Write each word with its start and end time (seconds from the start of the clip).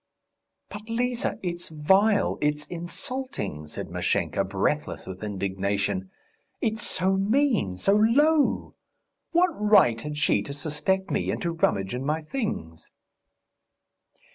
"But, 0.69 0.89
Liza, 0.89 1.37
it's 1.43 1.69
vile... 1.69 2.39
it's 2.41 2.65
insulting," 2.65 3.67
said 3.67 3.91
Mashenka, 3.91 4.43
breathless 4.43 5.05
with 5.05 5.23
indignation. 5.23 6.09
"It's 6.59 6.81
so 6.83 7.17
mean, 7.17 7.77
so 7.77 7.93
low! 7.93 8.73
What 9.31 9.49
right 9.51 10.01
had 10.01 10.17
she 10.17 10.41
to 10.41 10.53
suspect 10.53 11.11
me 11.11 11.29
and 11.29 11.39
to 11.43 11.51
rummage 11.51 11.93
in 11.93 12.03
my 12.03 12.23
things?" 12.23 12.89